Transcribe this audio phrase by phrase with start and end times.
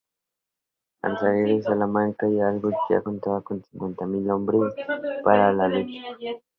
[1.03, 4.73] Al salir de Salamanca, Hidalgo ya contaba con cincuenta mil hombres
[5.23, 6.01] para la lucha.